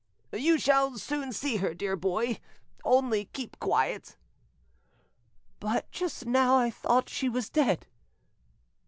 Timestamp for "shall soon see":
0.57-1.57